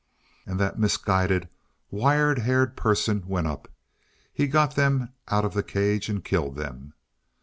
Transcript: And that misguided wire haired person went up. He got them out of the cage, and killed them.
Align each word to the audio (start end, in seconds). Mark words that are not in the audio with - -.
And 0.47 0.59
that 0.59 0.79
misguided 0.79 1.47
wire 1.91 2.33
haired 2.39 2.75
person 2.75 3.23
went 3.27 3.45
up. 3.45 3.67
He 4.33 4.47
got 4.47 4.73
them 4.75 5.13
out 5.27 5.45
of 5.45 5.53
the 5.53 5.61
cage, 5.61 6.09
and 6.09 6.25
killed 6.25 6.55
them. 6.55 6.95